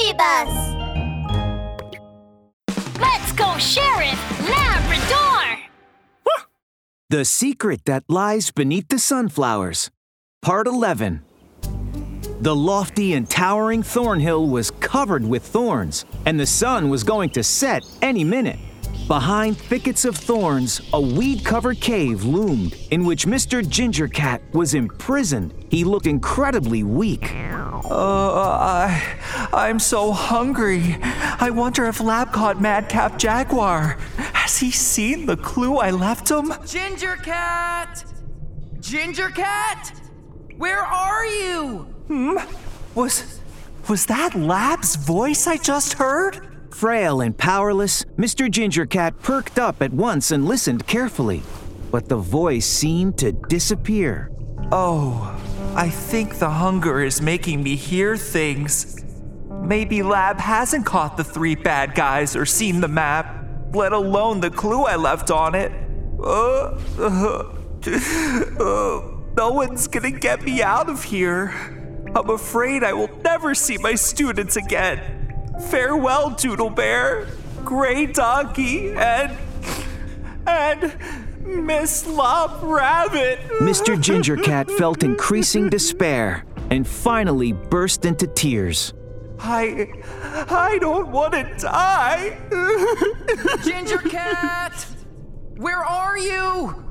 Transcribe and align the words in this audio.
Baby 0.00 0.16
Bus! 0.16 0.74
Let's 2.98 3.32
go, 3.32 3.58
Sheriff 3.58 4.48
Labrador! 4.48 5.58
The 7.10 7.24
Secret 7.24 7.84
That 7.84 8.04
Lies 8.08 8.50
Beneath 8.50 8.88
the 8.88 8.98
Sunflowers, 8.98 9.90
Part 10.40 10.66
11. 10.66 11.22
The 12.40 12.56
lofty 12.56 13.12
and 13.12 13.28
towering 13.28 13.82
Thornhill 13.82 14.48
was 14.48 14.70
covered 14.70 15.24
with 15.24 15.44
thorns, 15.44 16.06
and 16.24 16.40
the 16.40 16.46
sun 16.46 16.88
was 16.88 17.04
going 17.04 17.28
to 17.30 17.42
set 17.42 17.84
any 18.00 18.24
minute. 18.24 18.58
Behind 19.06 19.58
thickets 19.58 20.06
of 20.06 20.16
thorns, 20.16 20.80
a 20.94 21.00
weed 21.00 21.44
covered 21.44 21.80
cave 21.80 22.24
loomed 22.24 22.74
in 22.90 23.04
which 23.04 23.26
Mr. 23.26 23.68
Ginger 23.68 24.08
Cat 24.08 24.40
was 24.54 24.72
imprisoned. 24.72 25.52
He 25.68 25.84
looked 25.84 26.06
incredibly 26.06 26.84
weak. 26.84 27.34
Uh, 27.90 28.56
I, 28.60 29.18
I'm 29.52 29.80
so 29.80 30.12
hungry. 30.12 30.96
I 31.02 31.50
wonder 31.50 31.86
if 31.86 32.00
Lab 32.00 32.32
caught 32.32 32.60
Madcap 32.60 33.18
Jaguar. 33.18 33.98
Has 34.16 34.58
he 34.58 34.70
seen 34.70 35.26
the 35.26 35.36
clue 35.36 35.78
I 35.78 35.90
left 35.90 36.30
him? 36.30 36.52
Ginger 36.66 37.16
Cat! 37.16 38.04
Ginger 38.80 39.30
Cat! 39.30 39.92
Where 40.56 40.82
are 40.82 41.26
you? 41.26 41.78
Hmm? 42.06 42.36
Was, 42.94 43.40
was 43.88 44.06
that 44.06 44.36
Lab's 44.36 44.94
voice 44.94 45.48
I 45.48 45.56
just 45.56 45.94
heard? 45.94 46.46
Frail 46.72 47.20
and 47.20 47.36
powerless, 47.36 48.04
Mr. 48.16 48.48
Ginger 48.48 48.86
Cat 48.86 49.18
perked 49.20 49.58
up 49.58 49.82
at 49.82 49.92
once 49.92 50.30
and 50.30 50.44
listened 50.46 50.86
carefully. 50.86 51.42
But 51.90 52.08
the 52.08 52.16
voice 52.16 52.66
seemed 52.66 53.18
to 53.18 53.32
disappear. 53.32 54.30
Oh, 54.70 55.36
I 55.74 55.88
think 55.88 56.38
the 56.38 56.50
hunger 56.50 57.00
is 57.00 57.22
making 57.22 57.62
me 57.62 57.76
hear 57.76 58.16
things. 58.16 58.96
Maybe 59.48 60.02
Lab 60.02 60.38
hasn't 60.38 60.84
caught 60.84 61.16
the 61.16 61.22
three 61.22 61.54
bad 61.54 61.94
guys 61.94 62.34
or 62.34 62.44
seen 62.44 62.80
the 62.80 62.88
map, 62.88 63.44
let 63.72 63.92
alone 63.92 64.40
the 64.40 64.50
clue 64.50 64.84
I 64.84 64.96
left 64.96 65.30
on 65.30 65.54
it. 65.54 65.70
Uh, 66.18 66.76
uh, 66.98 67.54
uh, 68.60 69.10
no 69.36 69.50
one's 69.52 69.86
gonna 69.86 70.10
get 70.10 70.42
me 70.42 70.60
out 70.60 70.90
of 70.90 71.04
here. 71.04 71.48
I'm 72.16 72.30
afraid 72.30 72.82
I 72.82 72.92
will 72.92 73.10
never 73.22 73.54
see 73.54 73.78
my 73.78 73.94
students 73.94 74.56
again. 74.56 75.54
Farewell, 75.70 76.30
Doodle 76.30 76.70
Bear, 76.70 77.28
Gray 77.64 78.06
Donkey, 78.06 78.90
and. 78.92 79.38
and. 80.46 81.28
Miss 81.44 82.06
Lop 82.06 82.60
Rabbit. 82.62 83.40
Mr. 83.60 84.00
Ginger 84.00 84.36
Cat 84.36 84.70
felt 84.78 85.02
increasing 85.02 85.68
despair 85.68 86.44
and 86.70 86.86
finally 86.86 87.52
burst 87.52 88.04
into 88.04 88.26
tears. 88.26 88.92
I. 89.38 89.88
I 90.22 90.78
don't 90.80 91.08
want 91.08 91.32
to 91.32 91.44
die. 91.58 92.38
Ginger 93.64 93.98
Cat! 93.98 94.86
Where 95.56 95.84
are 95.84 96.18
you? 96.18 96.84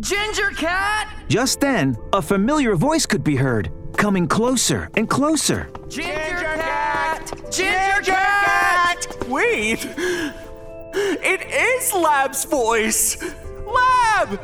Ginger 0.00 0.50
Cat! 0.50 1.08
Just 1.28 1.60
then, 1.60 1.96
a 2.12 2.20
familiar 2.20 2.74
voice 2.74 3.06
could 3.06 3.22
be 3.22 3.36
heard, 3.36 3.70
coming 3.96 4.26
closer 4.26 4.90
and 4.94 5.08
closer. 5.08 5.70
Ginger 5.88 6.56
Cat! 6.56 7.32
Ginger 7.50 8.02
Cat! 8.02 9.06
Wait! 9.28 9.86
It 10.96 11.42
is 11.52 11.92
Lab's 11.92 12.44
voice! 12.44 13.16
Lab! 13.74 14.40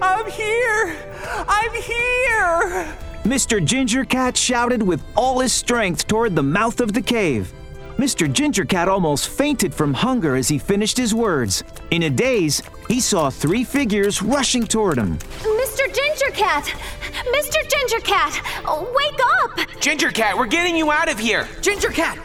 I'm 0.00 0.30
here! 0.30 0.96
I'm 1.48 1.72
here! 1.74 2.96
Mr. 3.24 3.64
Ginger 3.64 4.04
Cat 4.04 4.36
shouted 4.36 4.82
with 4.82 5.02
all 5.16 5.40
his 5.40 5.52
strength 5.52 6.06
toward 6.06 6.36
the 6.36 6.42
mouth 6.42 6.80
of 6.80 6.92
the 6.92 7.02
cave. 7.02 7.52
Mr. 7.96 8.30
Ginger 8.30 8.64
Cat 8.64 8.88
almost 8.88 9.28
fainted 9.28 9.72
from 9.72 9.94
hunger 9.94 10.34
as 10.36 10.48
he 10.48 10.58
finished 10.58 10.96
his 10.96 11.14
words. 11.14 11.62
In 11.90 12.02
a 12.02 12.10
daze, 12.10 12.60
he 12.88 13.00
saw 13.00 13.30
three 13.30 13.62
figures 13.62 14.20
rushing 14.20 14.66
toward 14.66 14.98
him. 14.98 15.16
Mr. 15.40 15.86
Ginger 15.86 16.30
Cat! 16.32 16.64
Mr. 17.32 17.68
Ginger 17.70 18.00
Cat! 18.00 18.34
Wake 18.66 19.20
up! 19.42 19.80
Ginger 19.80 20.10
Cat, 20.10 20.36
we're 20.36 20.46
getting 20.46 20.76
you 20.76 20.90
out 20.90 21.08
of 21.08 21.18
here. 21.18 21.48
Ginger 21.62 21.90
Cat! 21.90 22.18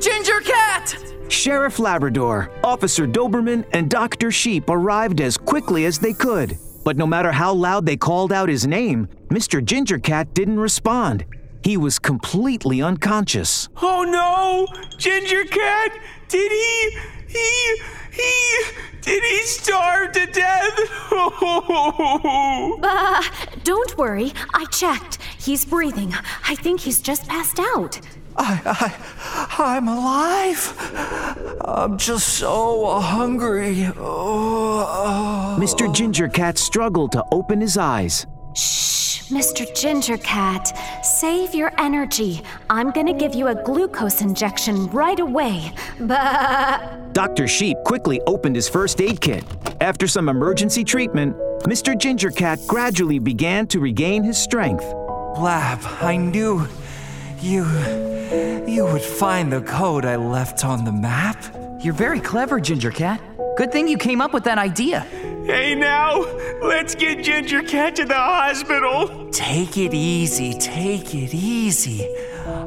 Ginger 0.00 0.40
Cat! 0.40 1.05
Ginger 1.28 1.32
Cat! 1.32 1.32
Sheriff 1.32 1.78
Labrador, 1.78 2.50
Officer 2.64 3.06
Doberman, 3.06 3.64
and 3.72 3.90
Dr. 3.90 4.30
Sheep 4.30 4.68
arrived 4.68 5.20
as 5.20 5.36
quickly 5.36 5.84
as 5.86 5.98
they 5.98 6.12
could. 6.12 6.58
But 6.84 6.96
no 6.96 7.06
matter 7.06 7.32
how 7.32 7.52
loud 7.52 7.86
they 7.86 7.96
called 7.96 8.32
out 8.32 8.48
his 8.48 8.66
name, 8.66 9.08
Mr. 9.28 9.64
Ginger 9.64 9.98
Cat 9.98 10.34
didn't 10.34 10.60
respond. 10.60 11.24
He 11.64 11.76
was 11.76 11.98
completely 11.98 12.80
unconscious. 12.80 13.68
Oh 13.82 14.04
no! 14.04 14.66
Ginger 14.98 15.44
Cat! 15.44 15.92
Did 16.28 16.52
he. 16.52 16.90
he. 17.26 17.76
he. 18.12 18.64
did 19.02 19.22
he 19.22 19.42
starve 19.42 20.12
to 20.12 20.26
death? 20.26 20.78
Uh, 22.82 23.22
don't 23.64 23.96
worry. 23.96 24.32
I 24.54 24.64
checked. 24.66 25.18
He's 25.38 25.64
breathing. 25.64 26.14
I 26.46 26.54
think 26.54 26.80
he's 26.80 27.00
just 27.00 27.26
passed 27.26 27.58
out. 27.58 28.00
I, 28.36 28.60
I, 28.64 28.94
I'm 29.58 29.88
alive. 29.88 30.72
I'm 31.64 31.98
just 31.98 32.28
so 32.38 33.00
hungry. 33.00 33.86
Oh, 33.98 35.56
Mr. 35.60 35.92
Ginger 35.92 36.28
Cat 36.28 36.56
struggled 36.58 37.12
to 37.12 37.24
open 37.32 37.60
his 37.60 37.76
eyes. 37.76 38.26
Shh, 38.54 39.22
Mr. 39.30 39.66
Ginger 39.74 40.16
Cat. 40.18 40.72
Save 41.04 41.54
your 41.54 41.72
energy. 41.78 42.42
I'm 42.70 42.90
gonna 42.92 43.12
give 43.12 43.34
you 43.34 43.48
a 43.48 43.54
glucose 43.54 44.22
injection 44.22 44.86
right 44.86 45.20
away. 45.20 45.72
But 46.00 47.12
Dr. 47.12 47.46
Sheep 47.46 47.76
quickly 47.84 48.20
opened 48.26 48.56
his 48.56 48.68
first 48.68 49.00
aid 49.00 49.20
kit. 49.20 49.44
After 49.80 50.06
some 50.06 50.28
emergency 50.30 50.84
treatment, 50.84 51.36
Mr. 51.64 51.98
Ginger 51.98 52.30
Cat 52.30 52.58
gradually 52.66 53.18
began 53.18 53.66
to 53.68 53.80
regain 53.80 54.22
his 54.22 54.38
strength. 54.38 54.84
Lab, 55.38 55.80
I 56.00 56.16
knew 56.16 56.66
you. 57.42 57.64
you 58.66 58.84
would 58.84 59.02
find 59.02 59.52
the 59.52 59.60
code 59.62 60.04
I 60.04 60.16
left 60.16 60.64
on 60.64 60.84
the 60.84 60.92
map. 60.92 61.42
You're 61.82 61.94
very 61.94 62.20
clever, 62.20 62.60
Ginger 62.60 62.90
Cat. 62.90 63.20
Good 63.56 63.72
thing 63.72 63.88
you 63.88 63.98
came 63.98 64.20
up 64.20 64.32
with 64.32 64.44
that 64.44 64.58
idea. 64.58 65.00
hey 65.00 65.74
now, 65.74 66.20
let's 66.62 66.94
get 66.94 67.22
Ginger 67.22 67.62
Cat 67.62 67.96
to 67.96 68.04
the 68.04 68.14
hospital. 68.14 69.30
Take 69.30 69.76
it 69.76 69.94
easy, 69.94 70.54
take 70.58 71.14
it 71.14 71.34
easy. 71.34 72.06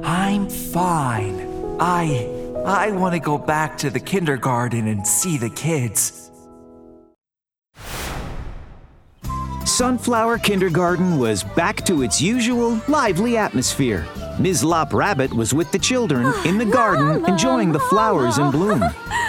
I'm 0.04 0.50
fine. 0.50 1.78
I. 1.80 2.36
I 2.66 2.92
want 2.92 3.14
to 3.14 3.20
go 3.20 3.38
back 3.38 3.78
to 3.80 3.90
the 3.90 4.00
kindergarten 4.00 4.88
and 4.88 5.08
see 5.08 5.38
the 5.38 5.50
kids. 5.50 6.30
Sunflower 9.66 10.40
Kindergarten 10.40 11.18
was 11.18 11.44
back 11.44 11.86
to 11.86 12.02
its 12.02 12.22
usual 12.22 12.82
lively 12.90 13.38
atmosphere. 13.38 14.06
Ms. 14.40 14.64
Lop 14.64 14.94
Rabbit 14.94 15.34
was 15.34 15.54
with 15.54 15.70
the 15.74 15.80
children 15.80 16.34
in 16.46 16.58
the 16.58 16.66
garden 16.66 17.26
enjoying 17.26 17.74
the 17.74 17.80
flowers 17.80 18.38
in 18.38 18.52
bloom. 18.52 18.82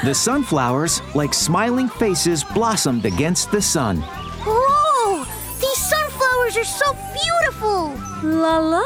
The 0.05 0.15
sunflowers, 0.15 1.03
like 1.17 1.35
smiling 1.35 1.89
faces, 1.89 2.45
blossomed 2.45 3.05
against 3.05 3.51
the 3.51 3.61
sun. 3.61 4.03
Whoa! 4.47 5.25
These 5.61 5.79
sunflowers 5.79 6.57
are 6.57 6.65
so 6.65 6.93
beautiful! 7.13 7.95
La 8.23 8.59
la 8.59 8.83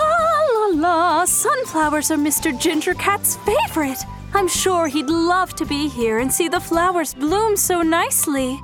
la 0.55 0.67
la. 0.73 1.25
Sunflowers 1.27 2.11
are 2.11 2.17
Mr. 2.17 2.59
Ginger 2.59 2.95
Cat's 2.95 3.37
favorite. 3.45 4.03
I'm 4.33 4.49
sure 4.49 4.89
he'd 4.89 5.11
love 5.11 5.55
to 5.57 5.67
be 5.67 5.89
here 5.89 6.21
and 6.21 6.33
see 6.33 6.49
the 6.49 6.59
flowers 6.59 7.13
bloom 7.13 7.55
so 7.55 7.83
nicely. 7.83 8.59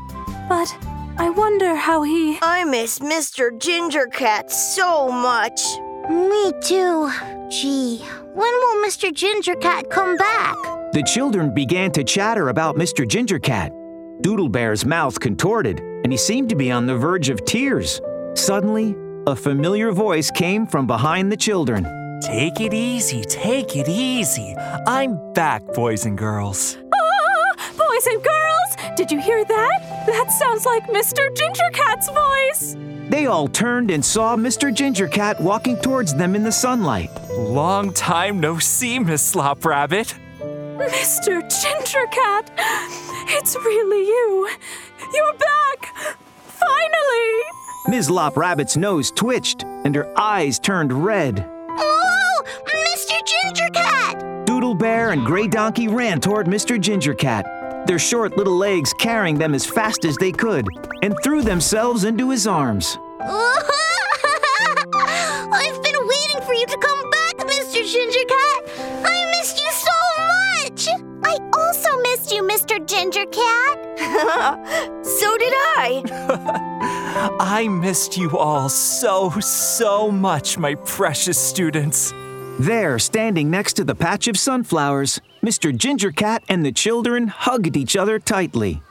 But 0.48 0.74
I 1.18 1.28
wonder 1.28 1.76
how 1.76 2.04
he. 2.04 2.38
I 2.40 2.64
miss 2.64 3.00
Mr. 3.00 3.56
Ginger 3.60 4.06
Cat 4.06 4.50
so 4.50 5.10
much. 5.10 5.60
Me 6.08 6.52
too. 6.62 7.10
Gee, 7.50 7.98
when 8.34 8.52
will 8.52 8.86
Mr. 8.86 9.12
Ginger 9.12 9.54
Cat 9.56 9.90
come 9.90 10.16
back? 10.16 10.56
The 10.92 11.02
children 11.02 11.52
began 11.52 11.90
to 11.92 12.04
chatter 12.04 12.48
about 12.48 12.76
Mr. 12.76 13.06
Ginger 13.06 13.38
Cat. 13.38 13.72
Doodle 14.22 14.48
Bear's 14.48 14.84
mouth 14.84 15.18
contorted, 15.18 15.80
and 15.80 16.12
he 16.12 16.16
seemed 16.16 16.48
to 16.50 16.56
be 16.56 16.70
on 16.70 16.86
the 16.86 16.96
verge 16.96 17.28
of 17.28 17.44
tears. 17.44 18.00
Suddenly, 18.34 18.94
a 19.26 19.34
familiar 19.36 19.92
voice 19.92 20.30
came 20.30 20.66
from 20.66 20.86
behind 20.86 21.30
the 21.30 21.36
children. 21.36 21.84
Take 22.22 22.60
it 22.60 22.74
easy, 22.74 23.22
take 23.22 23.76
it 23.76 23.88
easy. 23.88 24.54
I'm 24.86 25.32
back, 25.32 25.64
boys 25.74 26.04
and 26.06 26.18
girls. 26.18 26.76
Ah, 26.94 27.72
boys 27.76 28.06
and 28.06 28.22
girls, 28.22 28.94
did 28.96 29.10
you 29.10 29.20
hear 29.20 29.44
that? 29.44 29.89
That 30.06 30.30
sounds 30.32 30.64
like 30.66 30.86
Mr. 30.86 31.34
Ginger 31.36 31.70
Cat's 31.72 32.08
voice. 32.10 32.76
They 33.10 33.26
all 33.26 33.48
turned 33.48 33.90
and 33.90 34.04
saw 34.04 34.36
Mr. 34.36 34.72
Ginger 34.72 35.08
Cat 35.08 35.40
walking 35.40 35.76
towards 35.80 36.14
them 36.14 36.34
in 36.34 36.42
the 36.44 36.52
sunlight. 36.52 37.10
Long 37.32 37.92
time 37.92 38.40
no 38.40 38.58
see, 38.58 38.98
Miss 38.98 39.34
Lop 39.34 39.64
Rabbit. 39.64 40.14
Mr. 40.40 41.40
Ginger 41.42 42.06
Cat, 42.12 42.50
it's 43.28 43.54
really 43.56 44.06
you. 44.06 44.48
You're 45.12 45.34
back. 45.34 45.94
Finally. 46.46 47.42
Ms. 47.88 48.10
Lop 48.10 48.36
Rabbit's 48.36 48.76
nose 48.76 49.10
twitched 49.10 49.64
and 49.64 49.94
her 49.94 50.12
eyes 50.18 50.58
turned 50.58 50.92
red. 50.92 51.44
Oh, 51.68 52.42
Mr. 52.64 53.18
Ginger 53.26 53.68
Cat! 53.72 54.46
Doodle 54.46 54.74
Bear 54.74 55.10
and 55.10 55.26
Gray 55.26 55.48
Donkey 55.48 55.88
ran 55.88 56.20
toward 56.20 56.46
Mr. 56.46 56.80
Ginger 56.80 57.14
Cat, 57.14 57.44
their 57.86 57.98
short 57.98 58.36
little 58.36 58.56
legs 58.56 58.92
carrying 58.94 59.38
them 59.38 59.54
as 59.54 59.66
fast 59.66 60.04
as 60.04 60.16
they 60.16 60.32
could, 60.32 60.66
and 61.02 61.14
threw 61.22 61.42
themselves 61.42 62.04
into 62.04 62.30
his 62.30 62.46
arms. 62.46 62.98
I've 65.52 65.82
been 65.82 66.00
waiting 66.06 66.40
for 66.42 66.54
you 66.54 66.66
to 66.66 66.78
come 66.78 67.10
back, 67.10 67.36
Mr. 67.38 67.84
Ginger 67.84 68.24
Cat. 68.28 68.64
I 69.04 69.30
missed 69.38 69.60
you 69.60 69.70
so 69.72 69.92
much. 70.62 70.88
I 71.24 71.36
also 71.58 72.00
missed 72.02 72.32
you, 72.32 72.42
Mr. 72.42 72.84
Ginger 72.86 73.26
Cat. 73.26 73.78
so 75.04 75.36
did 75.38 75.52
I. 75.76 76.02
I 77.40 77.68
missed 77.68 78.16
you 78.16 78.38
all 78.38 78.68
so, 78.68 79.30
so 79.40 80.10
much, 80.10 80.56
my 80.58 80.74
precious 80.76 81.38
students. 81.38 82.12
There, 82.60 82.98
standing 82.98 83.50
next 83.50 83.72
to 83.74 83.84
the 83.84 83.94
patch 83.94 84.28
of 84.28 84.38
sunflowers, 84.38 85.18
Mr. 85.42 85.74
Ginger 85.74 86.12
Cat 86.12 86.44
and 86.50 86.62
the 86.62 86.70
children 86.70 87.26
hugged 87.26 87.74
each 87.74 87.96
other 87.96 88.18
tightly. 88.18 88.82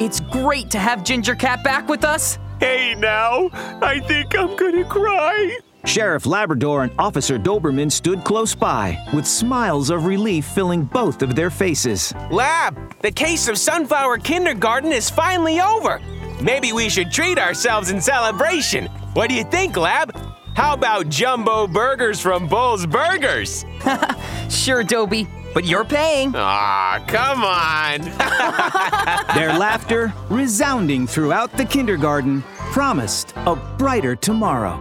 It's 0.00 0.20
great 0.20 0.70
to 0.70 0.78
have 0.78 1.04
Ginger 1.04 1.34
Cat 1.34 1.62
back 1.62 1.90
with 1.90 2.04
us. 2.04 2.38
Hey 2.58 2.94
now, 2.94 3.50
I 3.52 4.00
think 4.00 4.34
I'm 4.34 4.56
gonna 4.56 4.82
cry. 4.86 5.58
Sheriff 5.84 6.24
Labrador 6.24 6.84
and 6.84 6.92
Officer 6.98 7.38
Doberman 7.38 7.92
stood 7.92 8.24
close 8.24 8.54
by, 8.54 8.98
with 9.12 9.26
smiles 9.26 9.90
of 9.90 10.06
relief 10.06 10.46
filling 10.46 10.84
both 10.84 11.20
of 11.20 11.34
their 11.34 11.50
faces. 11.50 12.14
Lab, 12.30 12.78
the 13.02 13.12
case 13.12 13.46
of 13.46 13.58
Sunflower 13.58 14.16
Kindergarten 14.20 14.90
is 14.90 15.10
finally 15.10 15.60
over. 15.60 16.00
Maybe 16.40 16.72
we 16.72 16.88
should 16.88 17.12
treat 17.12 17.38
ourselves 17.38 17.90
in 17.90 18.00
celebration. 18.00 18.86
What 19.12 19.28
do 19.28 19.34
you 19.34 19.44
think, 19.44 19.76
Lab? 19.76 20.16
How 20.56 20.72
about 20.72 21.08
jumbo 21.10 21.66
burgers 21.66 22.18
from 22.20 22.48
Bull's 22.48 22.86
Burgers? 22.86 23.64
Sure, 24.48 24.84
Dobie, 24.84 25.26
but 25.54 25.64
you're 25.64 25.84
paying. 25.84 26.32
Aw, 26.34 27.04
come 27.08 27.42
on. 27.44 28.00
Their 29.36 29.58
laughter, 29.58 30.12
resounding 30.30 31.06
throughout 31.06 31.52
the 31.56 31.64
kindergarten, 31.64 32.42
promised 32.56 33.32
a 33.38 33.56
brighter 33.76 34.14
tomorrow. 34.14 34.78